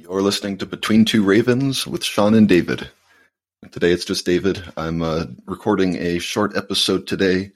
You're 0.00 0.22
listening 0.22 0.56
to 0.58 0.66
Between 0.66 1.04
Two 1.04 1.22
Ravens 1.22 1.86
with 1.86 2.02
Shawn 2.02 2.32
and 2.32 2.48
David. 2.48 2.88
Today 3.70 3.92
it's 3.92 4.06
just 4.06 4.24
David. 4.24 4.64
I'm 4.74 5.02
uh, 5.02 5.26
recording 5.44 5.96
a 5.96 6.18
short 6.18 6.56
episode 6.56 7.06
today 7.06 7.52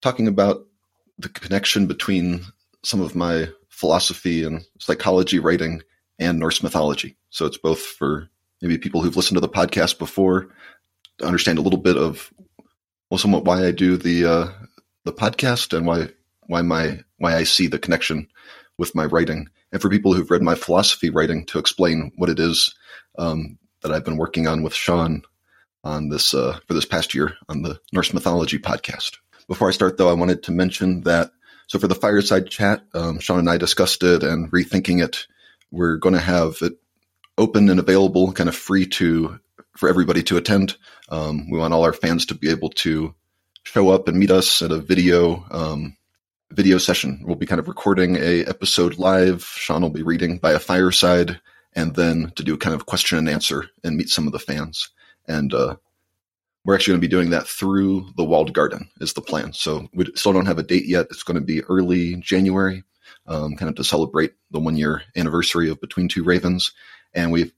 talking 0.00 0.28
about 0.28 0.64
the 1.18 1.28
connection 1.28 1.88
between 1.88 2.42
some 2.84 3.00
of 3.00 3.16
my 3.16 3.48
philosophy 3.70 4.44
and 4.44 4.64
psychology 4.78 5.40
writing 5.40 5.82
and 6.20 6.38
Norse 6.38 6.62
mythology. 6.62 7.16
So 7.30 7.44
it's 7.44 7.58
both 7.58 7.80
for 7.80 8.28
maybe 8.62 8.78
people 8.78 9.02
who've 9.02 9.16
listened 9.16 9.36
to 9.36 9.40
the 9.40 9.48
podcast 9.48 9.98
before 9.98 10.46
to 11.18 11.26
understand 11.26 11.58
a 11.58 11.62
little 11.62 11.80
bit 11.80 11.96
of 11.96 12.32
well, 13.10 13.18
somewhat 13.18 13.44
why 13.44 13.66
I 13.66 13.72
do 13.72 13.96
the 13.96 14.26
uh, 14.26 14.48
the 15.04 15.12
podcast 15.12 15.76
and 15.76 15.88
why 15.88 16.10
why 16.42 16.62
my 16.62 17.00
why 17.18 17.34
I 17.34 17.42
see 17.42 17.66
the 17.66 17.80
connection 17.80 18.28
with 18.80 18.94
my 18.94 19.04
writing 19.04 19.46
and 19.70 19.80
for 19.80 19.90
people 19.90 20.14
who've 20.14 20.30
read 20.30 20.42
my 20.42 20.54
philosophy 20.54 21.10
writing 21.10 21.44
to 21.44 21.58
explain 21.58 22.10
what 22.16 22.30
it 22.30 22.40
is 22.40 22.74
um, 23.18 23.58
that 23.82 23.92
I've 23.92 24.04
been 24.04 24.16
working 24.16 24.46
on 24.46 24.62
with 24.62 24.74
Shawn 24.74 25.22
on 25.84 26.08
this 26.08 26.32
uh, 26.32 26.58
for 26.66 26.72
this 26.72 26.86
past 26.86 27.14
year 27.14 27.34
on 27.48 27.60
the 27.60 27.78
Norse 27.92 28.14
mythology 28.14 28.58
podcast. 28.58 29.18
Before 29.46 29.68
I 29.68 29.72
start, 29.72 29.98
though, 29.98 30.08
I 30.08 30.14
wanted 30.14 30.44
to 30.44 30.52
mention 30.52 31.02
that 31.02 31.30
so 31.66 31.78
for 31.78 31.88
the 31.88 31.94
fireside 31.94 32.48
chat, 32.48 32.82
um, 32.94 33.20
Shawn 33.20 33.38
and 33.38 33.50
I 33.50 33.58
discussed 33.58 34.02
it 34.02 34.22
and 34.24 34.50
rethinking 34.50 35.04
it. 35.04 35.26
We're 35.70 35.98
going 35.98 36.14
to 36.14 36.20
have 36.20 36.56
it 36.62 36.72
open 37.38 37.68
and 37.68 37.78
available, 37.78 38.32
kind 38.32 38.48
of 38.48 38.56
free 38.56 38.86
to 38.86 39.38
for 39.76 39.88
everybody 39.88 40.22
to 40.24 40.36
attend. 40.36 40.76
Um, 41.10 41.50
we 41.50 41.58
want 41.58 41.74
all 41.74 41.84
our 41.84 41.92
fans 41.92 42.26
to 42.26 42.34
be 42.34 42.50
able 42.50 42.70
to 42.70 43.14
show 43.62 43.90
up 43.90 44.08
and 44.08 44.18
meet 44.18 44.30
us 44.30 44.62
at 44.62 44.72
a 44.72 44.78
video 44.78 45.44
um, 45.50 45.96
video 46.52 46.78
session. 46.78 47.22
We'll 47.24 47.36
be 47.36 47.46
kind 47.46 47.60
of 47.60 47.68
recording 47.68 48.16
a 48.16 48.44
episode 48.44 48.98
live. 48.98 49.44
Shawn 49.44 49.82
will 49.82 49.90
be 49.90 50.02
reading 50.02 50.38
by 50.38 50.52
a 50.52 50.58
fireside, 50.58 51.40
and 51.74 51.94
then 51.94 52.32
to 52.36 52.42
do 52.42 52.54
a 52.54 52.58
kind 52.58 52.74
of 52.74 52.86
question 52.86 53.18
and 53.18 53.28
answer 53.28 53.66
and 53.84 53.96
meet 53.96 54.08
some 54.08 54.26
of 54.26 54.32
the 54.32 54.38
fans. 54.38 54.90
And 55.28 55.54
uh, 55.54 55.76
we're 56.64 56.74
actually 56.74 56.92
going 56.92 57.02
to 57.02 57.06
be 57.06 57.10
doing 57.10 57.30
that 57.30 57.46
through 57.46 58.10
the 58.16 58.24
walled 58.24 58.52
garden 58.52 58.90
is 59.00 59.12
the 59.12 59.20
plan. 59.20 59.52
So 59.52 59.88
we 59.94 60.06
still 60.16 60.32
don't 60.32 60.46
have 60.46 60.58
a 60.58 60.64
date 60.64 60.86
yet. 60.86 61.06
It's 61.10 61.22
going 61.22 61.36
to 61.36 61.44
be 61.44 61.62
early 61.62 62.16
January, 62.16 62.82
um, 63.26 63.56
kind 63.56 63.68
of 63.68 63.76
to 63.76 63.84
celebrate 63.84 64.32
the 64.50 64.60
one 64.60 64.76
year 64.76 65.02
anniversary 65.16 65.70
of 65.70 65.80
Between 65.80 66.08
Two 66.08 66.24
Ravens. 66.24 66.72
And 67.14 67.30
we 67.30 67.52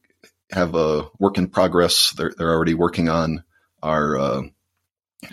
have 0.51 0.75
a 0.75 1.09
work 1.19 1.39
in 1.39 1.49
progress. 1.49 2.11
They're, 2.11 2.35
they're 2.37 2.53
already 2.53 2.75
working 2.75 3.09
on 3.09 3.43
our 3.83 4.19
uh, 4.19 4.43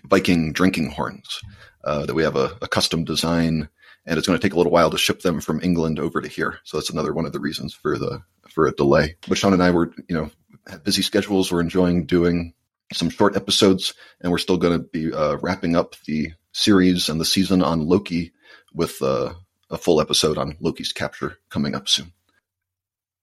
Viking 0.06 0.54
drinking 0.54 0.92
horns 0.92 1.42
uh, 1.84 2.06
that 2.06 2.14
we 2.14 2.24
have 2.24 2.36
a, 2.36 2.58
a, 2.62 2.68
custom 2.68 3.04
design, 3.04 3.70
and 4.06 4.18
it's 4.18 4.28
going 4.28 4.38
to 4.38 4.42
take 4.42 4.54
a 4.54 4.58
little 4.58 4.72
while 4.72 4.92
to 4.92 4.98
ship 4.98 5.22
them 5.22 5.40
from 5.40 5.62
England 5.62 6.00
over 6.00 6.22
to 6.22 6.28
here. 6.28 6.60
So 6.64 6.78
that's 6.78 6.90
another 6.90 7.14
one 7.14 7.26
of 7.26 7.32
the 7.32 7.40
reasons 7.40 7.74
for 7.74 7.98
the 7.98 8.22
for 8.50 8.68
a 8.68 8.76
delay. 8.76 9.16
But 9.28 9.38
Shawn 9.38 9.54
and 9.54 9.64
I 9.64 9.72
were, 9.72 9.94
you 10.08 10.16
know, 10.16 10.32
have 10.68 10.84
busy 10.84 11.02
schedules. 11.02 11.52
We're 11.52 11.62
enjoying 11.62 12.06
doing 12.06 12.54
some 12.94 13.10
short 13.10 13.36
episodes, 13.36 13.94
and 14.22 14.32
we're 14.32 14.40
still 14.40 14.58
going 14.58 14.80
to 14.80 14.88
be 14.88 15.14
uh, 15.14 15.38
wrapping 15.38 15.76
up 15.76 15.96
the 16.06 16.34
series 16.52 17.10
and 17.10 17.22
the 17.22 17.26
season 17.26 17.62
on 17.62 17.86
Loki 17.86 18.34
with 18.74 19.02
uh, 19.02 19.34
a 19.70 19.78
full 19.78 20.02
episode 20.02 20.38
on 20.38 20.58
Loki's 20.60 20.92
capture 20.92 21.38
coming 21.50 21.76
up 21.76 21.88
soon. 21.88 22.12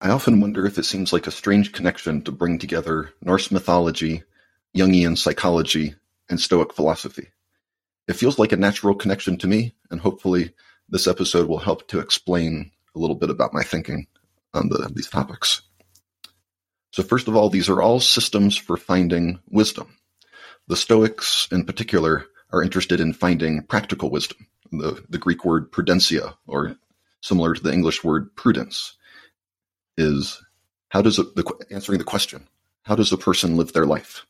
I 0.00 0.10
often 0.10 0.40
wonder 0.40 0.66
if 0.66 0.78
it 0.78 0.84
seems 0.84 1.12
like 1.12 1.26
a 1.26 1.32
strange 1.32 1.72
connection 1.72 2.22
to 2.22 2.32
bring 2.32 2.58
together 2.58 3.10
Norse 3.22 3.50
mythology, 3.50 4.22
Jungian 4.76 5.16
psychology, 5.16 5.94
and 6.28 6.38
Stoic 6.38 6.74
philosophy. 6.74 7.28
It 8.08 8.14
feels 8.14 8.38
like 8.38 8.52
a 8.52 8.56
natural 8.56 8.94
connection 8.94 9.36
to 9.38 9.46
me, 9.46 9.74
and 9.90 10.00
hopefully, 10.00 10.54
this 10.88 11.06
episode 11.06 11.48
will 11.48 11.58
help 11.58 11.88
to 11.88 11.98
explain 11.98 12.70
a 12.94 12.98
little 12.98 13.16
bit 13.16 13.30
about 13.30 13.52
my 13.52 13.62
thinking 13.62 14.06
on 14.54 14.68
the, 14.68 14.90
these 14.94 15.10
topics. 15.10 15.62
So, 16.92 17.02
first 17.02 17.28
of 17.28 17.36
all, 17.36 17.50
these 17.50 17.68
are 17.68 17.82
all 17.82 18.00
systems 18.00 18.56
for 18.56 18.76
finding 18.76 19.40
wisdom. 19.48 19.98
The 20.68 20.76
Stoics, 20.76 21.48
in 21.50 21.64
particular, 21.64 22.26
are 22.52 22.62
interested 22.62 23.00
in 23.00 23.12
finding 23.12 23.62
practical 23.62 24.10
wisdom. 24.10 24.46
The, 24.70 25.04
the 25.08 25.18
Greek 25.18 25.44
word 25.44 25.72
prudentia, 25.72 26.34
or 26.46 26.76
similar 27.20 27.54
to 27.54 27.62
the 27.62 27.72
English 27.72 28.04
word 28.04 28.34
prudence, 28.36 28.96
is 29.96 30.42
how 30.88 31.02
does 31.02 31.18
a, 31.18 31.24
the, 31.24 31.66
answering 31.70 31.98
the 31.98 32.04
question, 32.04 32.48
how 32.82 32.94
does 32.94 33.12
a 33.12 33.18
person 33.18 33.56
live 33.56 33.72
their 33.72 33.86
life? 33.86 34.26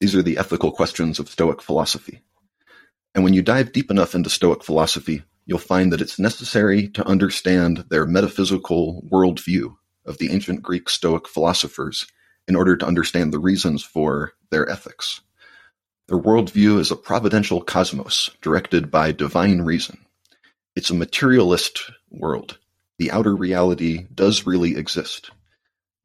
These 0.00 0.14
are 0.14 0.22
the 0.22 0.38
ethical 0.38 0.72
questions 0.72 1.18
of 1.18 1.28
Stoic 1.28 1.60
philosophy. 1.60 2.22
And 3.18 3.24
when 3.24 3.34
you 3.34 3.42
dive 3.42 3.72
deep 3.72 3.90
enough 3.90 4.14
into 4.14 4.30
Stoic 4.30 4.62
philosophy, 4.62 5.24
you'll 5.44 5.58
find 5.58 5.92
that 5.92 6.00
it's 6.00 6.20
necessary 6.20 6.86
to 6.90 7.04
understand 7.04 7.78
their 7.90 8.06
metaphysical 8.06 9.02
worldview 9.10 9.74
of 10.06 10.18
the 10.18 10.30
ancient 10.30 10.62
Greek 10.62 10.88
Stoic 10.88 11.26
philosophers 11.26 12.06
in 12.46 12.54
order 12.54 12.76
to 12.76 12.86
understand 12.86 13.32
the 13.32 13.40
reasons 13.40 13.82
for 13.82 14.34
their 14.50 14.70
ethics. 14.70 15.20
Their 16.06 16.20
worldview 16.20 16.78
is 16.78 16.92
a 16.92 16.96
providential 16.96 17.60
cosmos 17.60 18.30
directed 18.40 18.88
by 18.88 19.10
divine 19.10 19.62
reason. 19.62 19.98
It's 20.76 20.90
a 20.90 20.94
materialist 20.94 21.90
world. 22.12 22.56
The 22.98 23.10
outer 23.10 23.34
reality 23.34 24.06
does 24.14 24.46
really 24.46 24.76
exist. 24.76 25.32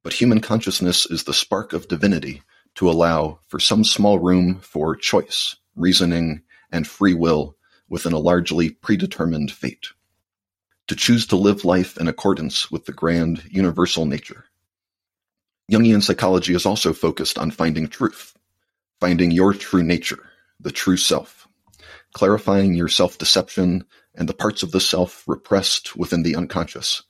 But 0.03 0.13
human 0.13 0.41
consciousness 0.41 1.05
is 1.05 1.25
the 1.25 1.33
spark 1.35 1.73
of 1.73 1.87
divinity 1.87 2.41
to 2.73 2.89
allow 2.89 3.37
for 3.49 3.59
some 3.59 3.83
small 3.83 4.17
room 4.17 4.61
for 4.61 4.95
choice, 4.95 5.57
reasoning, 5.75 6.41
and 6.73 6.85
free 6.85 7.13
will 7.13 7.55
within 7.87 8.11
a 8.11 8.19
largely 8.19 8.69
predetermined 8.69 9.51
fate. 9.51 9.87
To 10.87 10.95
choose 10.95 11.27
to 11.27 11.37
live 11.37 11.63
life 11.63 11.97
in 11.97 12.09
accordance 12.09 12.69
with 12.69 12.85
the 12.85 12.91
grand 12.91 13.43
universal 13.49 14.05
nature. 14.05 14.45
Jungian 15.71 16.03
psychology 16.03 16.53
is 16.53 16.65
also 16.65 16.91
focused 16.91 17.37
on 17.37 17.51
finding 17.51 17.87
truth, 17.87 18.35
finding 18.99 19.31
your 19.31 19.53
true 19.53 19.83
nature, 19.83 20.29
the 20.59 20.71
true 20.71 20.97
self, 20.97 21.47
clarifying 22.13 22.73
your 22.73 22.89
self 22.89 23.17
deception 23.17 23.85
and 24.13 24.27
the 24.27 24.33
parts 24.33 24.61
of 24.61 24.71
the 24.71 24.81
self 24.81 25.23
repressed 25.25 25.95
within 25.95 26.23
the 26.23 26.35
unconscious 26.35 27.03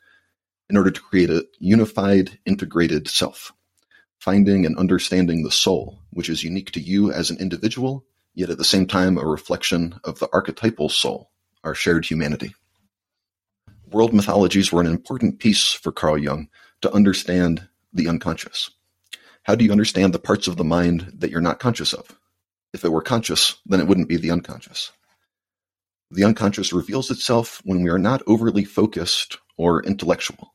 in 0.70 0.78
order 0.78 0.92
to 0.92 1.02
create 1.02 1.32
a 1.32 1.48
unified, 1.60 2.38
integrated 2.46 3.08
self 3.08 3.52
finding 4.24 4.66
and 4.66 4.78
understanding 4.78 5.44
the 5.44 5.52
soul, 5.52 6.00
which 6.12 6.30
is 6.30 6.46
unique 6.46 6.72
to 6.72 6.80
you 6.80 7.12
as 7.12 7.30
an 7.30 7.38
individual, 7.40 8.06
yet 8.34 8.50
at 8.50 8.58
the 8.58 8.64
same 8.64 8.88
time 8.88 9.18
a 9.18 9.26
reflection 9.26 10.00
of 10.04 10.20
the 10.20 10.30
archetypal 10.34 10.90
soul, 10.90 11.32
our 11.64 11.76
shared 11.76 12.06
humanity. 12.06 12.56
World 13.92 14.14
mythologies 14.14 14.72
were 14.72 14.82
an 14.82 14.88
important 14.88 15.40
piece 15.40 15.72
for 15.72 15.92
Carl 15.92 16.18
Jung 16.18 16.50
to 16.82 16.92
understand 16.94 17.68
the 17.94 18.08
unconscious. 18.08 18.72
How 19.44 19.56
do 19.56 19.66
you 19.66 19.72
understand 19.72 20.14
the 20.14 20.20
parts 20.20 20.48
of 20.48 20.58
the 20.58 20.64
mind 20.64 21.12
that 21.20 21.30
you're 21.30 21.42
not 21.42 21.60
conscious 21.60 21.94
of? 21.94 22.18
If 22.74 22.84
it 22.84 22.92
were 22.92 23.02
conscious, 23.02 23.56
then 23.66 23.80
it 23.80 23.88
wouldn't 23.88 24.10
be 24.10 24.18
the 24.18 24.32
unconscious. 24.32 24.92
The 26.10 26.24
unconscious 26.24 26.74
reveals 26.74 27.12
itself 27.12 27.62
when 27.66 27.84
we 27.84 27.90
are 27.90 28.00
not 28.00 28.24
overly 28.26 28.66
focused 28.66 29.38
or 29.58 29.84
intellectual. 29.84 30.54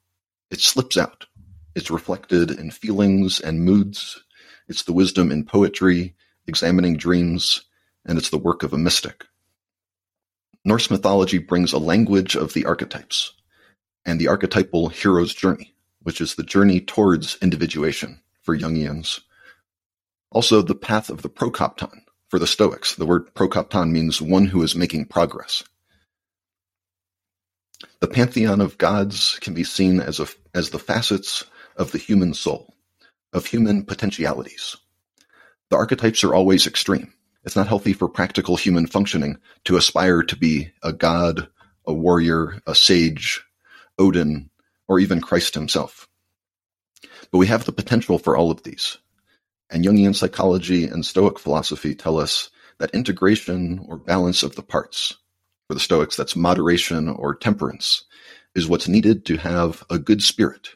It 0.50 0.60
slips 0.60 0.96
out, 0.96 1.26
it's 1.74 1.90
reflected 1.90 2.50
in 2.50 2.72
feelings 2.72 3.38
and 3.38 3.64
moods. 3.64 4.22
It's 4.66 4.82
the 4.82 4.92
wisdom 4.92 5.30
in 5.30 5.44
poetry, 5.44 6.16
examining 6.46 6.96
dreams, 6.96 7.62
and 8.08 8.18
it's 8.18 8.30
the 8.30 8.38
work 8.38 8.62
of 8.64 8.72
a 8.72 8.78
mystic. 8.78 9.26
Norse 10.64 10.90
mythology 10.90 11.38
brings 11.38 11.72
a 11.72 11.78
language 11.78 12.34
of 12.34 12.54
the 12.54 12.64
archetypes 12.64 13.32
and 14.04 14.18
the 14.18 14.28
archetypal 14.28 14.88
hero's 14.88 15.34
journey, 15.34 15.74
which 16.02 16.20
is 16.20 16.34
the 16.34 16.42
journey 16.42 16.80
towards 16.80 17.38
individuation 17.40 18.20
for 18.42 18.56
Jungians. 18.56 19.20
Also, 20.30 20.62
the 20.62 20.74
path 20.74 21.10
of 21.10 21.22
the 21.22 21.28
prokopton 21.28 22.00
for 22.28 22.38
the 22.38 22.46
Stoics. 22.46 22.94
The 22.94 23.06
word 23.06 23.34
prokopton 23.34 23.90
means 23.90 24.20
one 24.20 24.46
who 24.46 24.62
is 24.62 24.74
making 24.74 25.06
progress. 25.06 25.62
The 28.00 28.08
pantheon 28.08 28.60
of 28.60 28.78
gods 28.78 29.38
can 29.40 29.54
be 29.54 29.64
seen 29.64 30.00
as, 30.00 30.20
a, 30.20 30.26
as 30.54 30.70
the 30.70 30.78
facets 30.78 31.44
of 31.76 31.92
the 31.92 31.98
human 31.98 32.34
soul, 32.34 32.74
of 33.32 33.46
human 33.46 33.84
potentialities. 33.84 34.76
The 35.70 35.76
archetypes 35.76 36.24
are 36.24 36.34
always 36.34 36.66
extreme. 36.66 37.12
It's 37.48 37.56
not 37.56 37.66
healthy 37.66 37.94
for 37.94 38.10
practical 38.10 38.58
human 38.58 38.86
functioning 38.86 39.38
to 39.64 39.78
aspire 39.78 40.22
to 40.22 40.36
be 40.36 40.70
a 40.82 40.92
god, 40.92 41.48
a 41.86 41.94
warrior, 41.94 42.60
a 42.66 42.74
sage, 42.74 43.42
Odin, 43.98 44.50
or 44.86 45.00
even 45.00 45.22
Christ 45.22 45.54
himself. 45.54 46.06
But 47.32 47.38
we 47.38 47.46
have 47.46 47.64
the 47.64 47.72
potential 47.72 48.18
for 48.18 48.36
all 48.36 48.50
of 48.50 48.64
these. 48.64 48.98
And 49.70 49.82
Jungian 49.82 50.14
psychology 50.14 50.84
and 50.84 51.06
Stoic 51.06 51.38
philosophy 51.38 51.94
tell 51.94 52.18
us 52.18 52.50
that 52.80 52.90
integration 52.90 53.82
or 53.88 53.96
balance 53.96 54.42
of 54.42 54.54
the 54.54 54.62
parts, 54.62 55.16
for 55.68 55.72
the 55.72 55.80
Stoics, 55.80 56.16
that's 56.16 56.36
moderation 56.36 57.08
or 57.08 57.34
temperance, 57.34 58.04
is 58.54 58.68
what's 58.68 58.88
needed 58.88 59.24
to 59.24 59.38
have 59.38 59.82
a 59.88 59.98
good 59.98 60.22
spirit, 60.22 60.68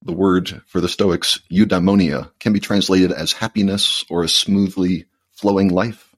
the 0.00 0.12
word 0.12 0.62
for 0.64 0.80
the 0.80 0.88
Stoics, 0.88 1.40
eudaimonia, 1.50 2.30
can 2.38 2.52
be 2.52 2.60
translated 2.60 3.10
as 3.10 3.32
happiness 3.32 4.04
or 4.08 4.22
a 4.22 4.28
smoothly 4.28 5.06
flowing 5.42 5.68
life. 5.68 6.14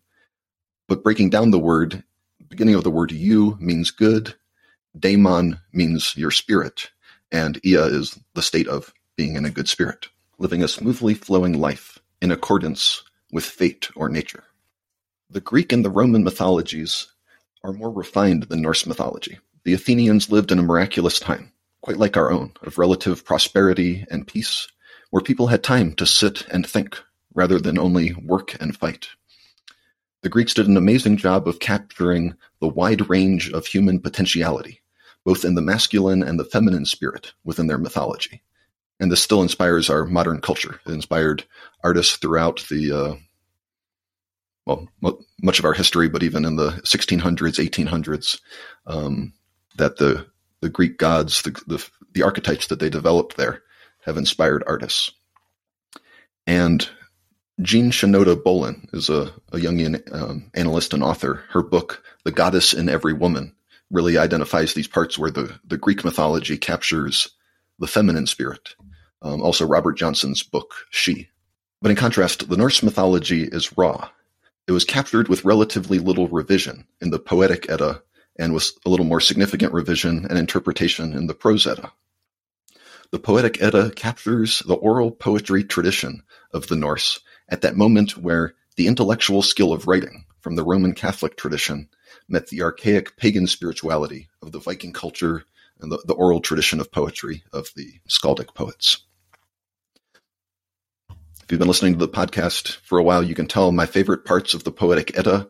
But 0.86 1.02
breaking 1.02 1.30
down 1.30 1.50
the 1.50 1.58
word, 1.58 2.04
beginning 2.50 2.74
of 2.74 2.84
the 2.84 2.90
word 2.90 3.10
you 3.10 3.56
means 3.58 3.90
good, 3.90 4.34
daimon 4.96 5.58
means 5.72 6.14
your 6.14 6.30
spirit, 6.30 6.90
and 7.32 7.58
ia 7.64 7.86
is 7.86 8.20
the 8.34 8.42
state 8.42 8.68
of 8.68 8.92
being 9.16 9.36
in 9.36 9.46
a 9.46 9.50
good 9.50 9.66
spirit, 9.66 10.08
living 10.38 10.62
a 10.62 10.68
smoothly 10.68 11.14
flowing 11.14 11.58
life 11.58 11.98
in 12.20 12.30
accordance 12.30 13.02
with 13.32 13.46
fate 13.46 13.88
or 13.96 14.10
nature. 14.10 14.44
The 15.30 15.40
Greek 15.40 15.72
and 15.72 15.82
the 15.82 15.90
Roman 15.90 16.22
mythologies 16.22 17.06
are 17.62 17.72
more 17.72 17.90
refined 17.90 18.42
than 18.44 18.60
Norse 18.60 18.84
mythology. 18.84 19.38
The 19.64 19.72
Athenians 19.72 20.30
lived 20.30 20.52
in 20.52 20.58
a 20.58 20.62
miraculous 20.62 21.18
time, 21.18 21.50
quite 21.80 21.96
like 21.96 22.18
our 22.18 22.30
own, 22.30 22.52
of 22.60 22.76
relative 22.76 23.24
prosperity 23.24 24.04
and 24.10 24.26
peace, 24.26 24.68
where 25.08 25.22
people 25.22 25.46
had 25.46 25.62
time 25.62 25.94
to 25.94 26.04
sit 26.04 26.46
and 26.48 26.66
think 26.66 27.00
rather 27.34 27.58
than 27.58 27.78
only 27.78 28.12
work 28.14 28.56
and 28.60 28.76
fight. 28.76 29.08
The 30.22 30.28
Greeks 30.28 30.54
did 30.54 30.68
an 30.68 30.76
amazing 30.76 31.16
job 31.18 31.46
of 31.46 31.58
capturing 31.58 32.34
the 32.60 32.68
wide 32.68 33.08
range 33.10 33.50
of 33.50 33.66
human 33.66 34.00
potentiality, 34.00 34.80
both 35.24 35.44
in 35.44 35.54
the 35.54 35.62
masculine 35.62 36.22
and 36.22 36.40
the 36.40 36.44
feminine 36.44 36.86
spirit 36.86 37.34
within 37.44 37.66
their 37.66 37.78
mythology. 37.78 38.42
And 39.00 39.10
this 39.10 39.22
still 39.22 39.42
inspires 39.42 39.90
our 39.90 40.06
modern 40.06 40.40
culture. 40.40 40.80
It 40.86 40.92
inspired 40.92 41.44
artists 41.82 42.16
throughout 42.16 42.64
the, 42.70 42.92
uh, 42.92 43.14
well, 44.64 44.88
much 45.42 45.58
of 45.58 45.64
our 45.64 45.74
history, 45.74 46.08
but 46.08 46.22
even 46.22 46.44
in 46.44 46.56
the 46.56 46.70
1600s, 46.86 47.58
1800s, 47.58 48.40
um, 48.86 49.34
that 49.76 49.96
the 49.96 50.26
the 50.64 50.70
Greek 50.70 50.96
gods, 50.96 51.42
the, 51.42 51.50
the, 51.66 51.86
the 52.14 52.22
archetypes 52.22 52.68
that 52.68 52.80
they 52.80 52.88
developed 52.88 53.36
there, 53.36 53.62
have 54.00 54.16
inspired 54.16 54.64
artists. 54.66 55.10
And 56.46 56.88
Jean 57.62 57.92
Shinoda 57.92 58.42
Bolen 58.42 58.88
is 58.92 59.08
a, 59.08 59.32
a 59.52 59.58
Jungian 59.58 60.02
um, 60.12 60.50
analyst 60.54 60.92
and 60.92 61.04
author. 61.04 61.44
Her 61.50 61.62
book, 61.62 62.02
The 62.24 62.32
Goddess 62.32 62.72
in 62.72 62.88
Every 62.88 63.12
Woman, 63.12 63.54
really 63.90 64.18
identifies 64.18 64.74
these 64.74 64.88
parts 64.88 65.18
where 65.18 65.30
the, 65.30 65.56
the 65.64 65.76
Greek 65.76 66.04
mythology 66.04 66.58
captures 66.58 67.28
the 67.78 67.86
feminine 67.86 68.26
spirit. 68.26 68.74
Um, 69.22 69.40
also, 69.40 69.66
Robert 69.66 69.96
Johnson's 69.96 70.42
book, 70.42 70.74
She. 70.90 71.28
But 71.80 71.90
in 71.90 71.96
contrast, 71.96 72.48
the 72.48 72.56
Norse 72.56 72.82
mythology 72.82 73.44
is 73.44 73.78
raw. 73.78 74.08
It 74.66 74.72
was 74.72 74.84
captured 74.84 75.28
with 75.28 75.44
relatively 75.44 76.00
little 76.00 76.26
revision 76.26 76.86
in 77.00 77.10
the 77.10 77.18
Poetic 77.20 77.70
Edda 77.70 78.02
and 78.36 78.52
with 78.52 78.72
a 78.84 78.90
little 78.90 79.06
more 79.06 79.20
significant 79.20 79.72
revision 79.72 80.26
and 80.28 80.38
interpretation 80.38 81.12
in 81.12 81.28
the 81.28 81.34
Prose 81.34 81.68
Edda. 81.68 81.92
The 83.12 83.20
Poetic 83.20 83.62
Edda 83.62 83.92
captures 83.92 84.60
the 84.66 84.74
oral 84.74 85.12
poetry 85.12 85.62
tradition 85.62 86.24
of 86.52 86.66
the 86.66 86.74
Norse 86.74 87.20
at 87.48 87.62
that 87.62 87.76
moment 87.76 88.16
where 88.16 88.54
the 88.76 88.86
intellectual 88.86 89.42
skill 89.42 89.72
of 89.72 89.86
writing 89.86 90.24
from 90.40 90.56
the 90.56 90.64
Roman 90.64 90.94
Catholic 90.94 91.36
tradition 91.36 91.88
met 92.28 92.48
the 92.48 92.62
archaic 92.62 93.16
pagan 93.16 93.46
spirituality 93.46 94.28
of 94.42 94.52
the 94.52 94.58
Viking 94.58 94.92
culture 94.92 95.44
and 95.80 95.90
the, 95.90 96.02
the 96.06 96.14
oral 96.14 96.40
tradition 96.40 96.80
of 96.80 96.92
poetry 96.92 97.44
of 97.52 97.68
the 97.76 98.00
skaldic 98.08 98.54
poets. 98.54 99.04
If 101.10 101.50
you've 101.50 101.58
been 101.58 101.68
listening 101.68 101.92
to 101.92 101.98
the 101.98 102.08
podcast 102.08 102.76
for 102.76 102.98
a 102.98 103.02
while, 103.02 103.22
you 103.22 103.34
can 103.34 103.46
tell 103.46 103.70
my 103.70 103.84
favorite 103.84 104.24
parts 104.24 104.54
of 104.54 104.64
the 104.64 104.72
Poetic 104.72 105.18
Edda 105.18 105.46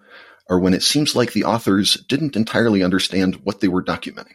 are 0.51 0.59
when 0.59 0.75
it 0.75 0.83
seems 0.83 1.15
like 1.15 1.33
the 1.33 1.45
authors 1.45 1.95
didn't 2.09 2.37
entirely 2.37 2.83
understand 2.83 3.37
what 3.45 3.61
they 3.61 3.69
were 3.69 3.83
documenting, 3.83 4.35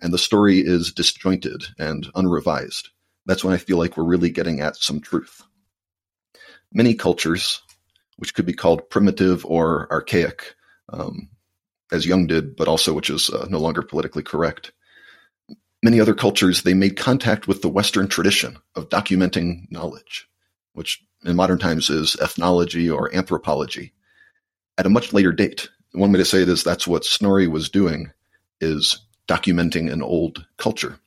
and 0.00 0.12
the 0.12 0.18
story 0.18 0.60
is 0.60 0.92
disjointed 0.92 1.64
and 1.78 2.08
unrevised. 2.14 2.90
That's 3.26 3.42
when 3.42 3.52
I 3.52 3.58
feel 3.58 3.78
like 3.78 3.96
we're 3.96 4.04
really 4.04 4.30
getting 4.30 4.60
at 4.60 4.76
some 4.76 5.00
truth. 5.00 5.42
Many 6.72 6.94
cultures, 6.94 7.60
which 8.16 8.34
could 8.34 8.46
be 8.46 8.52
called 8.52 8.88
primitive 8.88 9.44
or 9.44 9.90
archaic, 9.92 10.54
um, 10.88 11.28
as 11.90 12.06
Jung 12.06 12.26
did, 12.26 12.56
but 12.56 12.68
also 12.68 12.94
which 12.94 13.10
is 13.10 13.28
uh, 13.30 13.46
no 13.50 13.58
longer 13.58 13.82
politically 13.82 14.22
correct. 14.22 14.72
Many 15.82 16.00
other 16.00 16.14
cultures, 16.14 16.62
they 16.62 16.74
made 16.74 16.96
contact 16.96 17.48
with 17.48 17.60
the 17.60 17.68
Western 17.68 18.08
tradition 18.08 18.56
of 18.76 18.88
documenting 18.88 19.70
knowledge, 19.70 20.28
which 20.72 21.04
in 21.24 21.36
modern 21.36 21.58
times 21.58 21.90
is 21.90 22.16
ethnology 22.20 22.88
or 22.88 23.14
anthropology, 23.14 23.92
at 24.78 24.86
a 24.86 24.90
much 24.90 25.12
later 25.12 25.32
date. 25.32 25.68
One 25.92 26.12
way 26.12 26.18
to 26.18 26.24
say 26.24 26.42
it 26.42 26.48
is 26.48 26.62
that's 26.64 26.86
what 26.86 27.04
Snorri 27.04 27.48
was 27.48 27.68
doing, 27.68 28.12
is 28.60 28.98
documenting 29.28 29.92
an 29.92 30.02
old 30.02 30.46
culture. 30.56 30.98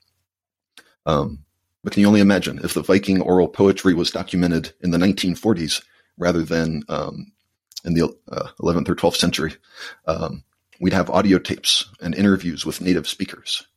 Um, 1.06 1.45
but 1.86 1.94
can 1.94 2.02
you 2.02 2.08
only 2.08 2.20
imagine 2.20 2.60
if 2.64 2.74
the 2.74 2.82
Viking 2.82 3.22
oral 3.22 3.48
poetry 3.48 3.94
was 3.94 4.10
documented 4.10 4.74
in 4.82 4.90
the 4.90 4.98
1940s 4.98 5.84
rather 6.18 6.42
than 6.42 6.82
um, 6.90 7.32
in 7.86 7.94
the 7.94 8.12
uh, 8.28 8.48
11th 8.60 8.90
or 8.90 8.96
12th 8.96 9.18
century? 9.18 9.54
Um, 10.08 10.44
we'd 10.80 10.94
have 10.94 11.12
audio 11.12 11.38
tapes 11.38 11.86
and 12.02 12.16
interviews 12.16 12.66
with 12.66 12.82
native 12.82 13.08
speakers. 13.08 13.68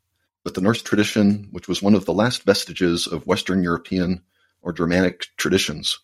But 0.42 0.54
the 0.54 0.62
Norse 0.62 0.80
tradition, 0.80 1.48
which 1.52 1.68
was 1.68 1.82
one 1.82 1.94
of 1.94 2.06
the 2.06 2.14
last 2.14 2.44
vestiges 2.44 3.06
of 3.06 3.26
Western 3.26 3.62
European 3.62 4.22
or 4.62 4.72
Germanic 4.72 5.26
traditions, 5.36 5.98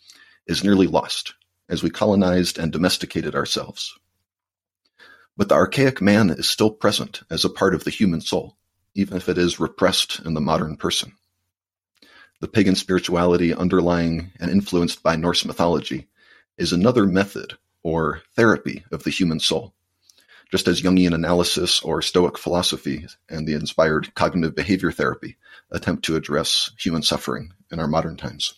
is 0.46 0.62
nearly 0.62 0.86
lost 0.86 1.32
as 1.70 1.82
we 1.82 1.88
colonized 1.88 2.58
and 2.58 2.70
domesticated 2.70 3.34
ourselves. 3.34 3.98
But 5.38 5.48
the 5.48 5.54
archaic 5.54 6.02
man 6.02 6.28
is 6.28 6.50
still 6.50 6.70
present 6.70 7.22
as 7.30 7.46
a 7.46 7.48
part 7.48 7.74
of 7.74 7.84
the 7.84 7.90
human 7.90 8.20
soul, 8.20 8.58
even 8.94 9.16
if 9.16 9.30
it 9.30 9.38
is 9.38 9.58
repressed 9.58 10.20
in 10.20 10.34
the 10.34 10.42
modern 10.42 10.76
person. 10.76 11.14
The 12.44 12.48
pagan 12.48 12.74
spirituality 12.74 13.54
underlying 13.54 14.30
and 14.38 14.50
influenced 14.50 15.02
by 15.02 15.16
Norse 15.16 15.46
mythology 15.46 16.08
is 16.58 16.74
another 16.74 17.06
method 17.06 17.54
or 17.82 18.20
therapy 18.36 18.84
of 18.92 19.02
the 19.02 19.08
human 19.08 19.40
soul, 19.40 19.72
just 20.50 20.68
as 20.68 20.82
Jungian 20.82 21.14
analysis 21.14 21.80
or 21.80 22.02
Stoic 22.02 22.36
philosophy 22.36 23.06
and 23.30 23.48
the 23.48 23.54
inspired 23.54 24.14
cognitive 24.14 24.54
behavior 24.54 24.92
therapy 24.92 25.38
attempt 25.70 26.04
to 26.04 26.16
address 26.16 26.70
human 26.78 27.00
suffering 27.00 27.54
in 27.72 27.80
our 27.80 27.88
modern 27.88 28.14
times. 28.14 28.52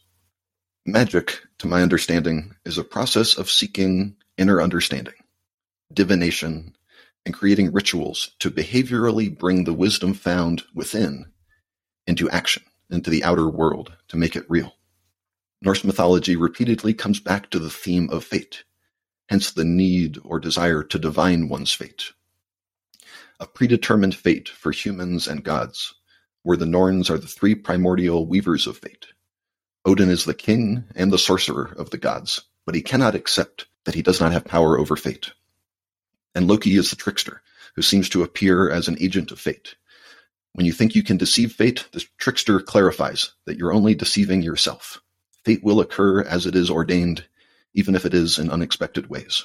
Magic, 0.84 1.42
to 1.58 1.68
my 1.68 1.80
understanding, 1.80 2.56
is 2.64 2.78
a 2.78 2.82
process 2.82 3.38
of 3.38 3.48
seeking 3.48 4.16
inner 4.36 4.60
understanding, 4.60 5.14
divination, 5.92 6.74
and 7.24 7.32
creating 7.32 7.70
rituals 7.70 8.32
to 8.40 8.50
behaviorally 8.50 9.28
bring 9.38 9.62
the 9.62 9.72
wisdom 9.72 10.12
found 10.12 10.64
within 10.74 11.26
into 12.08 12.28
action, 12.30 12.64
into 12.90 13.10
the 13.10 13.24
outer 13.24 13.48
world, 13.48 13.96
to 14.08 14.16
make 14.16 14.36
it 14.36 14.48
real. 14.48 14.76
Norse 15.62 15.84
mythology 15.84 16.36
repeatedly 16.36 16.94
comes 16.94 17.20
back 17.20 17.50
to 17.50 17.58
the 17.58 17.70
theme 17.70 18.10
of 18.10 18.24
fate, 18.24 18.64
hence 19.28 19.50
the 19.50 19.64
need 19.64 20.18
or 20.24 20.38
desire 20.38 20.82
to 20.82 20.98
divine 20.98 21.48
one's 21.48 21.72
fate. 21.72 22.12
A 23.40 23.46
predetermined 23.46 24.14
fate 24.14 24.48
for 24.48 24.72
humans 24.72 25.26
and 25.26 25.44
gods, 25.44 25.94
where 26.42 26.56
the 26.56 26.66
Norns 26.66 27.10
are 27.10 27.18
the 27.18 27.26
three 27.26 27.54
primordial 27.54 28.26
weavers 28.26 28.66
of 28.66 28.78
fate 28.78 29.06
Odin 29.86 30.10
is 30.10 30.24
the 30.24 30.34
king 30.34 30.84
and 30.96 31.12
the 31.12 31.18
sorcerer 31.18 31.72
of 31.78 31.90
the 31.90 31.96
gods, 31.96 32.42
but 32.64 32.74
he 32.74 32.82
cannot 32.82 33.14
accept 33.14 33.66
that 33.84 33.94
he 33.94 34.02
does 34.02 34.20
not 34.20 34.32
have 34.32 34.44
power 34.44 34.76
over 34.76 34.96
fate. 34.96 35.30
And 36.34 36.48
Loki 36.48 36.76
is 36.76 36.90
the 36.90 36.96
trickster, 36.96 37.40
who 37.76 37.82
seems 37.82 38.08
to 38.08 38.24
appear 38.24 38.68
as 38.68 38.88
an 38.88 38.96
agent 39.00 39.30
of 39.30 39.38
fate. 39.38 39.76
When 40.56 40.64
you 40.64 40.72
think 40.72 40.94
you 40.94 41.02
can 41.02 41.18
deceive 41.18 41.52
fate, 41.52 41.86
the 41.92 42.02
trickster 42.16 42.60
clarifies 42.60 43.32
that 43.44 43.58
you're 43.58 43.74
only 43.74 43.94
deceiving 43.94 44.40
yourself. 44.40 45.02
Fate 45.44 45.62
will 45.62 45.80
occur 45.80 46.22
as 46.22 46.46
it 46.46 46.56
is 46.56 46.70
ordained, 46.70 47.26
even 47.74 47.94
if 47.94 48.06
it 48.06 48.14
is 48.14 48.38
in 48.38 48.48
unexpected 48.48 49.10
ways. 49.10 49.44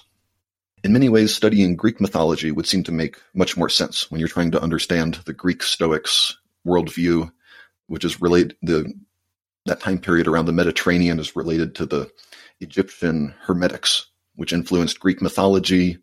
In 0.86 0.94
many 0.94 1.10
ways, 1.10 1.36
studying 1.36 1.76
Greek 1.76 2.00
mythology 2.00 2.50
would 2.50 2.66
seem 2.66 2.84
to 2.84 2.94
make 2.94 3.18
much 3.34 3.58
more 3.58 3.68
sense 3.68 4.10
when 4.10 4.20
you're 4.20 4.30
trying 4.30 4.52
to 4.52 4.62
understand 4.62 5.16
the 5.26 5.34
Greek 5.34 5.64
Stoics 5.64 6.38
worldview, 6.66 7.30
which 7.88 8.06
is 8.06 8.22
related 8.22 8.56
the 8.62 8.94
that 9.66 9.82
time 9.82 10.00
period 10.00 10.30
around 10.30 10.46
the 10.46 10.54
Mediterranean 10.54 11.20
is 11.20 11.36
related 11.36 11.76
to 11.76 11.86
the 11.86 12.10
Egyptian 12.62 13.36
Hermetics, 13.42 14.06
which 14.36 14.54
influenced 14.54 15.02
Greek 15.02 15.22
mythology 15.22 15.98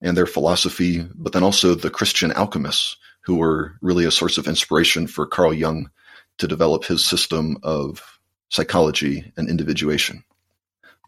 and 0.00 0.16
their 0.16 0.24
philosophy, 0.24 1.04
but 1.16 1.32
then 1.32 1.42
also 1.42 1.74
the 1.74 1.90
Christian 1.90 2.30
alchemists, 2.30 2.96
who 3.24 3.36
were 3.36 3.76
really 3.80 4.04
a 4.04 4.10
source 4.10 4.38
of 4.38 4.46
inspiration 4.46 5.06
for 5.06 5.26
Carl 5.26 5.54
Jung 5.54 5.90
to 6.38 6.48
develop 6.48 6.84
his 6.84 7.04
system 7.04 7.58
of 7.62 8.18
psychology 8.48 9.32
and 9.36 9.48
individuation. 9.48 10.24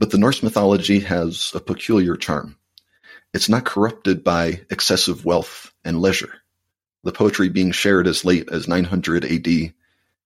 But 0.00 0.11
the 0.11 0.18
Norse 0.18 0.42
mythology 0.42 1.00
has 1.00 1.52
a 1.54 1.61
peculiar 1.61 2.16
charm. 2.16 2.56
It's 3.33 3.49
not 3.49 3.64
corrupted 3.64 4.25
by 4.25 4.62
excessive 4.71 5.25
wealth 5.25 5.73
and 5.85 6.00
leisure. 6.00 6.33
The 7.02 7.12
poetry 7.12 7.49
being 7.49 7.73
shared 7.73 8.06
as 8.06 8.25
late 8.25 8.49
as 8.50 8.66
900 8.66 9.25
AD 9.25 9.75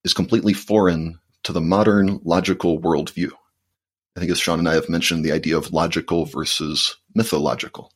is 0.05 0.15
completely 0.15 0.53
foreign 0.53 1.19
to 1.43 1.53
the 1.53 1.61
modern 1.61 2.21
logical 2.25 2.81
worldview. 2.81 3.31
I 4.17 4.21
think 4.21 4.33
as 4.33 4.39
Shawn 4.39 4.59
and 4.59 4.69
I 4.69 4.75
have 4.75 4.89
mentioned, 4.89 5.25
the 5.25 5.33
idea 5.33 5.57
of 5.57 5.73
logical 5.73 6.25
versus 6.25 6.97
mythological. 7.15 7.93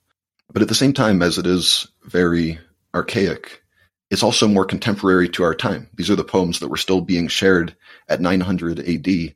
But 0.53 0.63
at 0.63 0.69
the 0.69 0.75
same 0.75 0.93
time, 0.93 1.23
as 1.23 1.39
it 1.39 1.47
is 1.47 1.89
very 2.05 2.59
archaic, 2.95 3.62
it's 4.13 4.23
also 4.23 4.47
more 4.47 4.67
contemporary 4.67 5.27
to 5.27 5.43
our 5.43 5.55
time. 5.55 5.89
These 5.95 6.11
are 6.11 6.17
the 6.17 6.23
poems 6.23 6.59
that 6.59 6.69
were 6.69 6.77
still 6.77 7.01
being 7.01 7.29
shared 7.29 7.75
at 8.11 8.21
900 8.21 8.79
AD 8.79 9.35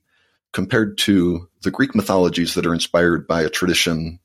compared 0.52 0.98
to 0.98 1.48
the 1.62 1.70
Greek 1.70 1.94
mythologies 1.94 2.54
that 2.54 2.66
are 2.66 2.74
inspired 2.74 3.26
by 3.26 3.40
a 3.40 3.48
tradition 3.48 4.20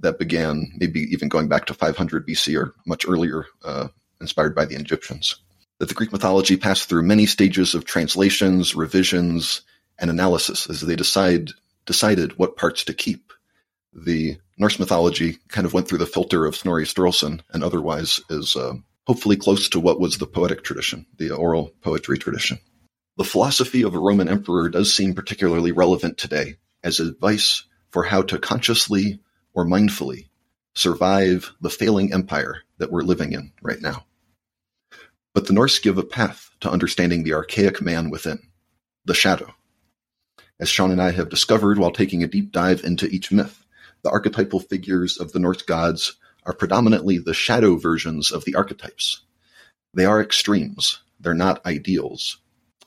that 0.00 0.18
began 0.18 0.72
maybe 0.78 1.00
even 1.00 1.28
going 1.28 1.46
back 1.46 1.66
to 1.66 1.74
500 1.74 2.26
BC 2.26 2.58
or 2.58 2.74
much 2.86 3.06
earlier, 3.06 3.44
uh, 3.66 3.88
inspired 4.18 4.54
by 4.54 4.64
the 4.64 4.76
Egyptians. 4.76 5.36
that 5.78 5.88
the 5.88 5.94
Greek 5.94 6.12
mythology 6.12 6.56
passed 6.56 6.88
through 6.88 7.02
many 7.02 7.26
stages 7.26 7.74
of 7.74 7.84
translations, 7.84 8.74
revisions, 8.76 9.62
and 9.98 10.10
analysis 10.10 10.70
as 10.70 10.80
they 10.80 10.94
decide, 10.94 11.50
decided 11.86 12.38
what 12.38 12.56
parts 12.56 12.84
to 12.84 12.94
keep. 12.94 13.32
The 13.92 14.38
Norse 14.56 14.78
mythology 14.78 15.38
kind 15.48 15.66
of 15.66 15.74
went 15.74 15.88
through 15.88 15.98
the 15.98 16.06
filter 16.06 16.46
of 16.46 16.54
Snorri 16.54 16.84
Sturluson 16.84 17.40
and 17.52 17.64
otherwise 17.64 18.20
is 18.30 18.54
uh, 18.54 18.74
hopefully 19.06 19.36
close 19.36 19.68
to 19.70 19.80
what 19.80 20.00
was 20.00 20.18
the 20.18 20.26
poetic 20.26 20.62
tradition, 20.62 21.06
the 21.18 21.30
oral 21.30 21.72
poetry 21.80 22.18
tradition. 22.18 22.58
The 23.16 23.24
philosophy 23.24 23.82
of 23.82 23.94
a 23.94 23.98
Roman 23.98 24.28
emperor 24.28 24.68
does 24.68 24.94
seem 24.94 25.14
particularly 25.14 25.72
relevant 25.72 26.18
today 26.18 26.56
as 26.82 27.00
advice 27.00 27.64
for 27.90 28.04
how 28.04 28.22
to 28.22 28.38
consciously 28.38 29.20
or 29.52 29.66
mindfully 29.66 30.28
survive 30.74 31.52
the 31.60 31.70
failing 31.70 32.12
empire 32.12 32.62
that 32.78 32.90
we're 32.90 33.02
living 33.02 33.32
in 33.32 33.52
right 33.60 33.80
now. 33.80 34.06
But 35.34 35.46
the 35.46 35.52
Norse 35.52 35.78
give 35.78 35.98
a 35.98 36.02
path 36.02 36.50
to 36.60 36.70
understanding 36.70 37.22
the 37.22 37.34
archaic 37.34 37.82
man 37.82 38.10
within, 38.10 38.38
the 39.04 39.14
shadow. 39.14 39.54
As 40.58 40.68
Shawn 40.68 40.90
and 40.90 41.02
I 41.02 41.10
have 41.10 41.28
discovered 41.28 41.78
while 41.78 41.90
taking 41.90 42.22
a 42.22 42.28
deep 42.28 42.52
dive 42.52 42.84
into 42.84 43.06
each 43.06 43.32
myth, 43.32 43.64
the 44.02 44.10
archetypal 44.10 44.60
figures 44.60 45.18
of 45.18 45.32
the 45.32 45.38
Norse 45.38 45.62
gods 45.62 46.16
are 46.44 46.52
predominantly 46.52 47.18
the 47.18 47.34
shadow 47.34 47.76
versions 47.76 48.30
of 48.30 48.44
the 48.44 48.54
archetypes. 48.54 49.22
They 49.94 50.04
are 50.04 50.20
extremes. 50.20 51.02
They're 51.20 51.34
not 51.34 51.64
ideals. 51.66 52.38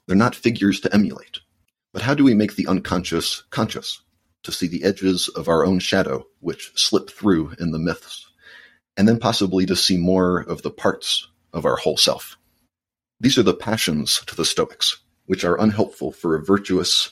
They're 0.08 0.16
not 0.16 0.36
figures 0.36 0.80
to 0.82 0.94
emulate. 0.94 1.40
But 1.94 2.02
how 2.02 2.14
do 2.14 2.24
we 2.24 2.34
make 2.34 2.56
the 2.56 2.68
unconscious 2.68 3.44
conscious? 3.50 4.02
To 4.44 4.52
see 4.52 4.68
the 4.68 4.84
edges 4.84 5.28
of 5.30 5.48
our 5.48 5.66
own 5.66 5.80
shadow, 5.80 6.28
which 6.40 6.72
slip 6.76 7.10
through 7.10 7.54
in 7.60 7.72
the 7.72 7.80
myths, 7.80 8.28
and 8.96 9.08
then 9.08 9.18
possibly 9.18 9.66
to 9.66 9.76
see 9.76 9.98
more 9.98 10.40
of 10.40 10.62
the 10.62 10.70
parts 10.70 11.28
of 11.52 11.66
our 11.66 11.78
whole 11.78 11.98
self. 11.98 12.38
These 13.20 13.38
are 13.38 13.44
the 13.44 13.54
passions 13.54 14.22
to 14.28 14.36
the 14.36 14.46
Stoics, 14.46 14.98
which 15.26 15.46
are 15.46 15.60
unhelpful 15.60 16.12
for 16.12 16.36
a 16.36 16.44
virtuous, 16.44 17.12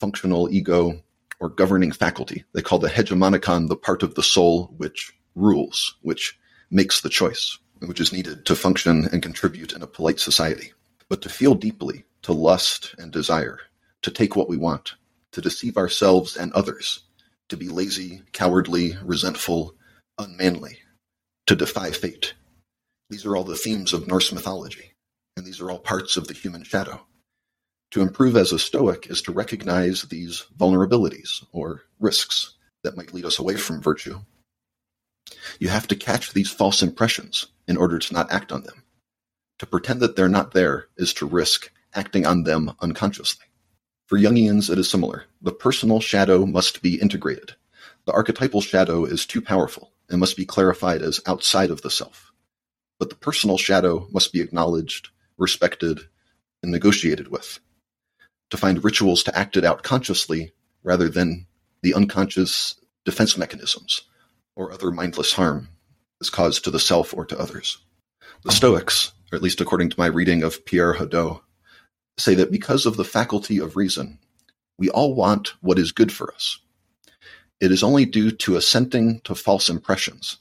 functional 0.00 0.48
ego 0.50 1.02
or 1.38 1.48
governing 1.48 1.92
faculty. 1.92 2.44
They 2.52 2.62
call 2.62 2.78
the 2.78 2.88
hegemonikon 2.88 3.68
the 3.68 3.76
part 3.76 4.02
of 4.02 4.14
the 4.14 4.22
soul 4.22 4.74
which 4.76 5.12
rules, 5.34 5.96
which 6.02 6.38
makes 6.70 7.00
the 7.00 7.08
choice, 7.08 7.58
which 7.80 8.00
is 8.00 8.12
needed 8.12 8.46
to 8.46 8.54
function 8.54 9.08
and 9.12 9.22
contribute 9.22 9.72
in 9.72 9.82
a 9.82 9.86
polite 9.86 10.20
society. 10.20 10.72
But 11.08 11.22
to 11.22 11.28
feel 11.28 11.54
deeply, 11.54 12.04
to 12.22 12.32
lust 12.32 12.94
and 12.98 13.12
desire, 13.12 13.58
to 14.02 14.10
take 14.10 14.36
what 14.36 14.48
we 14.48 14.56
want, 14.56 14.94
to 15.32 15.40
deceive 15.40 15.76
ourselves 15.76 16.36
and 16.36 16.52
others, 16.52 17.00
to 17.48 17.56
be 17.56 17.68
lazy, 17.68 18.22
cowardly, 18.32 18.96
resentful, 19.04 19.74
unmanly, 20.18 20.78
to 21.46 21.56
defy 21.56 21.90
fate. 21.90 22.34
These 23.08 23.26
are 23.26 23.36
all 23.36 23.44
the 23.44 23.56
themes 23.56 23.92
of 23.92 24.06
Norse 24.06 24.32
mythology, 24.32 24.92
and 25.36 25.44
these 25.44 25.60
are 25.60 25.70
all 25.70 25.80
parts 25.80 26.16
of 26.16 26.28
the 26.28 26.34
human 26.34 26.62
shadow. 26.62 27.00
To 27.92 28.02
improve 28.02 28.36
as 28.36 28.52
a 28.52 28.58
Stoic 28.58 29.10
is 29.10 29.20
to 29.22 29.32
recognize 29.32 30.02
these 30.02 30.46
vulnerabilities 30.56 31.44
or 31.50 31.82
risks 31.98 32.54
that 32.84 32.96
might 32.96 33.12
lead 33.12 33.24
us 33.24 33.40
away 33.40 33.56
from 33.56 33.82
virtue 33.82 34.20
you 35.58 35.68
have 35.68 35.86
to 35.88 35.96
catch 35.96 36.32
these 36.32 36.50
false 36.50 36.82
impressions 36.82 37.46
in 37.68 37.76
order 37.76 37.98
to 37.98 38.14
not 38.14 38.32
act 38.32 38.52
on 38.52 38.62
them. 38.62 38.82
To 39.58 39.66
pretend 39.66 40.00
that 40.00 40.16
they're 40.16 40.28
not 40.28 40.52
there 40.52 40.88
is 40.96 41.12
to 41.14 41.26
risk 41.26 41.70
acting 41.94 42.26
on 42.26 42.44
them 42.44 42.72
unconsciously. 42.80 43.46
For 44.06 44.18
Jungians, 44.18 44.70
it 44.70 44.78
is 44.78 44.90
similar. 44.90 45.24
The 45.42 45.52
personal 45.52 46.00
shadow 46.00 46.46
must 46.46 46.82
be 46.82 47.00
integrated. 47.00 47.54
The 48.06 48.12
archetypal 48.12 48.60
shadow 48.60 49.04
is 49.04 49.26
too 49.26 49.42
powerful 49.42 49.92
and 50.08 50.18
must 50.18 50.36
be 50.36 50.46
clarified 50.46 51.02
as 51.02 51.20
outside 51.26 51.70
of 51.70 51.82
the 51.82 51.90
self. 51.90 52.32
But 52.98 53.10
the 53.10 53.16
personal 53.16 53.58
shadow 53.58 54.08
must 54.10 54.32
be 54.32 54.40
acknowledged, 54.40 55.10
respected, 55.38 56.00
and 56.62 56.72
negotiated 56.72 57.28
with. 57.28 57.60
To 58.50 58.56
find 58.56 58.82
rituals 58.82 59.22
to 59.24 59.38
act 59.38 59.56
it 59.56 59.64
out 59.64 59.82
consciously 59.82 60.52
rather 60.82 61.08
than 61.08 61.46
the 61.82 61.94
unconscious 61.94 62.74
defense 63.04 63.38
mechanisms 63.38 64.02
or 64.60 64.70
other 64.70 64.90
mindless 64.90 65.32
harm 65.32 65.68
is 66.20 66.28
caused 66.28 66.64
to 66.64 66.70
the 66.70 66.78
self 66.78 67.14
or 67.14 67.24
to 67.24 67.40
others. 67.40 67.78
The 68.44 68.52
Stoics, 68.52 69.12
or 69.32 69.36
at 69.36 69.42
least 69.42 69.62
according 69.62 69.88
to 69.88 69.98
my 69.98 70.06
reading 70.06 70.42
of 70.42 70.66
Pierre 70.66 70.94
Hadot, 70.94 71.40
say 72.18 72.34
that 72.34 72.52
because 72.52 72.84
of 72.84 72.98
the 72.98 73.04
faculty 73.04 73.58
of 73.58 73.74
reason, 73.74 74.18
we 74.78 74.90
all 74.90 75.14
want 75.14 75.54
what 75.62 75.78
is 75.78 75.92
good 75.92 76.12
for 76.12 76.32
us. 76.34 76.58
It 77.58 77.72
is 77.72 77.82
only 77.82 78.04
due 78.04 78.30
to 78.32 78.56
assenting 78.56 79.20
to 79.24 79.34
false 79.34 79.70
impressions 79.70 80.36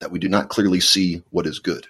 that 0.00 0.10
we 0.10 0.18
do 0.18 0.28
not 0.28 0.50
clearly 0.50 0.80
see 0.80 1.22
what 1.30 1.46
is 1.46 1.58
good. 1.58 1.86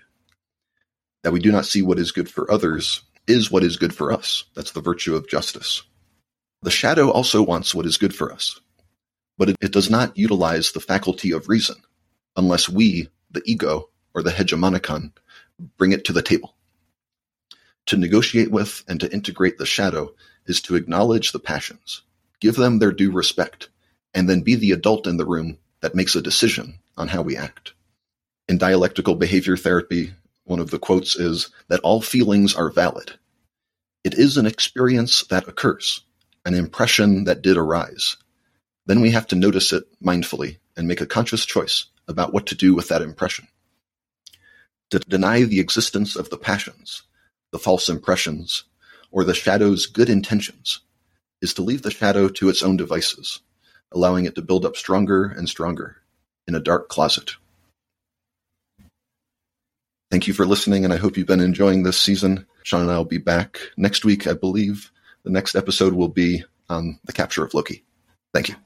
That 1.24 1.32
we 1.32 1.40
do 1.40 1.50
not 1.50 1.66
see 1.66 1.82
what 1.82 1.98
is 1.98 2.12
good 2.12 2.30
for 2.30 2.48
others 2.48 3.02
is 3.26 3.50
what 3.50 3.64
is 3.64 3.76
good 3.76 3.94
for 3.94 4.12
us. 4.12 4.44
That's 4.54 4.72
the 4.72 4.80
virtue 4.80 5.16
of 5.16 5.28
justice. 5.28 5.82
The 6.62 6.70
shadow 6.70 7.10
also 7.10 7.42
wants 7.42 7.74
what 7.74 7.86
is 7.86 7.96
good 7.96 8.14
for 8.14 8.32
us 8.32 8.60
but 9.38 9.50
it, 9.50 9.56
it 9.60 9.72
does 9.72 9.90
not 9.90 10.16
utilize 10.16 10.72
the 10.72 10.80
faculty 10.80 11.32
of 11.32 11.48
reason 11.48 11.76
unless 12.36 12.68
we, 12.68 13.08
the 13.30 13.42
ego 13.44 13.88
or 14.14 14.22
the 14.22 14.30
hegemonikon, 14.30 15.12
bring 15.76 15.92
it 15.92 16.04
to 16.04 16.12
the 16.12 16.22
table. 16.22 16.54
To 17.86 17.96
negotiate 17.96 18.50
with 18.50 18.84
and 18.88 19.00
to 19.00 19.12
integrate 19.12 19.58
the 19.58 19.66
shadow 19.66 20.14
is 20.46 20.60
to 20.62 20.76
acknowledge 20.76 21.32
the 21.32 21.38
passions, 21.38 22.02
give 22.40 22.56
them 22.56 22.78
their 22.78 22.92
due 22.92 23.10
respect, 23.10 23.68
and 24.14 24.28
then 24.28 24.42
be 24.42 24.54
the 24.54 24.72
adult 24.72 25.06
in 25.06 25.16
the 25.16 25.26
room 25.26 25.58
that 25.80 25.94
makes 25.94 26.14
a 26.14 26.22
decision 26.22 26.78
on 26.96 27.08
how 27.08 27.22
we 27.22 27.36
act. 27.36 27.74
In 28.48 28.58
dialectical 28.58 29.14
behavior 29.14 29.56
therapy, 29.56 30.12
one 30.44 30.58
of 30.58 30.70
the 30.70 30.78
quotes 30.78 31.16
is 31.16 31.50
that 31.68 31.80
all 31.80 32.00
feelings 32.00 32.54
are 32.54 32.70
valid. 32.70 33.12
It 34.04 34.14
is 34.14 34.36
an 34.36 34.46
experience 34.46 35.24
that 35.24 35.48
occurs, 35.48 36.00
an 36.44 36.54
impression 36.54 37.24
that 37.24 37.42
did 37.42 37.56
arise, 37.56 38.16
then 38.86 39.00
we 39.00 39.10
have 39.10 39.26
to 39.28 39.36
notice 39.36 39.72
it 39.72 39.84
mindfully 40.02 40.58
and 40.76 40.88
make 40.88 41.00
a 41.00 41.06
conscious 41.06 41.44
choice 41.44 41.86
about 42.08 42.32
what 42.32 42.46
to 42.46 42.54
do 42.54 42.74
with 42.74 42.88
that 42.88 43.02
impression. 43.02 43.46
To 44.90 44.98
deny 44.98 45.42
the 45.42 45.60
existence 45.60 46.16
of 46.16 46.30
the 46.30 46.36
passions, 46.36 47.02
the 47.52 47.58
false 47.58 47.88
impressions, 47.88 48.64
or 49.10 49.24
the 49.24 49.34
shadow's 49.34 49.86
good 49.86 50.08
intentions 50.08 50.80
is 51.40 51.54
to 51.54 51.62
leave 51.62 51.82
the 51.82 51.90
shadow 51.90 52.28
to 52.28 52.48
its 52.48 52.62
own 52.62 52.76
devices, 52.76 53.40
allowing 53.92 54.24
it 54.24 54.34
to 54.34 54.42
build 54.42 54.64
up 54.64 54.76
stronger 54.76 55.26
and 55.26 55.48
stronger 55.48 55.96
in 56.46 56.54
a 56.54 56.60
dark 56.60 56.88
closet. 56.88 57.32
Thank 60.10 60.26
you 60.26 60.34
for 60.34 60.44
listening, 60.44 60.84
and 60.84 60.92
I 60.92 60.98
hope 60.98 61.16
you've 61.16 61.26
been 61.26 61.40
enjoying 61.40 61.82
this 61.82 61.98
season. 61.98 62.46
Shawn 62.64 62.82
and 62.82 62.90
I 62.90 62.98
will 62.98 63.04
be 63.04 63.18
back 63.18 63.58
next 63.76 64.04
week, 64.04 64.26
I 64.26 64.34
believe. 64.34 64.90
The 65.24 65.30
next 65.30 65.54
episode 65.54 65.94
will 65.94 66.08
be 66.08 66.44
on 66.68 66.98
the 67.04 67.12
capture 67.12 67.44
of 67.44 67.54
Loki. 67.54 67.84
Thank 68.34 68.50
you. 68.50 68.56